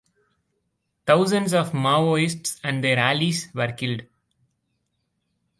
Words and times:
Thousands 1.05 1.53
of 1.53 1.73
Maoists 1.73 2.59
and 2.63 2.83
their 2.83 2.97
allies 2.97 3.49
were 3.53 3.71
killed. 3.71 4.01